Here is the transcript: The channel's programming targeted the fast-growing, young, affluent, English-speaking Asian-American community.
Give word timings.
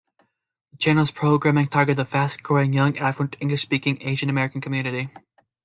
The 0.71 0.77
channel's 0.77 1.11
programming 1.11 1.67
targeted 1.67 1.97
the 1.97 2.05
fast-growing, 2.09 2.73
young, 2.73 2.97
affluent, 2.97 3.35
English-speaking 3.39 4.01
Asian-American 4.01 4.59
community. 4.59 5.11